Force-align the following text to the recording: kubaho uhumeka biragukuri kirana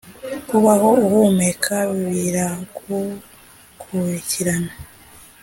kubaho 0.47 0.89
uhumeka 1.05 1.75
biragukuri 2.13 4.17
kirana 4.29 4.73